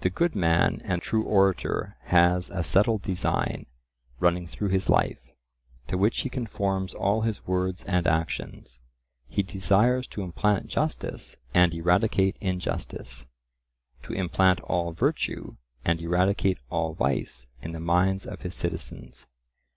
The 0.00 0.10
good 0.10 0.34
man 0.34 0.80
and 0.82 1.00
true 1.00 1.22
orator 1.22 1.96
has 2.06 2.50
a 2.50 2.64
settled 2.64 3.02
design, 3.02 3.66
running 4.18 4.48
through 4.48 4.70
his 4.70 4.88
life, 4.88 5.20
to 5.86 5.96
which 5.96 6.22
he 6.22 6.28
conforms 6.28 6.94
all 6.94 7.20
his 7.20 7.46
words 7.46 7.84
and 7.84 8.04
actions; 8.08 8.80
he 9.28 9.44
desires 9.44 10.08
to 10.08 10.22
implant 10.22 10.66
justice 10.66 11.36
and 11.54 11.72
eradicate 11.72 12.36
injustice, 12.40 13.26
to 14.02 14.12
implant 14.12 14.58
all 14.62 14.90
virtue 14.90 15.54
and 15.84 16.00
eradicate 16.00 16.58
all 16.68 16.92
vice 16.94 17.46
in 17.60 17.70
the 17.70 17.78
minds 17.78 18.26
of 18.26 18.40
his 18.40 18.56
citizens. 18.56 19.28